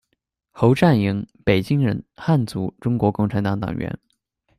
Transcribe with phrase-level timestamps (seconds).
[0.49, 3.99] 侯湛莹，北京人，汉族，中国共产党党员。